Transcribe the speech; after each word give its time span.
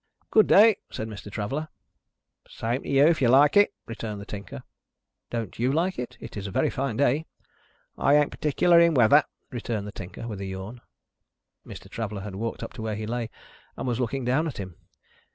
"Good 0.31 0.47
day!" 0.47 0.77
said 0.89 1.07
Mr. 1.07 1.31
Traveller. 1.31 1.67
"Same 2.49 2.81
to 2.81 2.89
you, 2.89 3.05
if 3.05 3.21
you 3.21 3.27
like 3.27 3.55
it," 3.55 3.71
returned 3.85 4.19
the 4.19 4.25
Tinker. 4.25 4.63
"Don't 5.29 5.59
you 5.59 5.71
like 5.71 5.99
it? 5.99 6.17
It's 6.19 6.47
a 6.47 6.49
very 6.49 6.71
fine 6.71 6.97
day." 6.97 7.27
"I 7.99 8.15
ain't 8.15 8.31
partickler 8.31 8.79
in 8.79 8.95
weather," 8.95 9.23
returned 9.51 9.85
the 9.85 9.91
Tinker, 9.91 10.27
with 10.27 10.41
a 10.41 10.45
yawn. 10.45 10.81
Mr. 11.67 11.87
Traveller 11.87 12.21
had 12.21 12.33
walked 12.33 12.63
up 12.63 12.73
to 12.73 12.81
where 12.81 12.95
he 12.95 13.05
lay, 13.05 13.29
and 13.77 13.85
was 13.87 13.99
looking 13.99 14.25
down 14.25 14.47
at 14.47 14.57
him. 14.57 14.75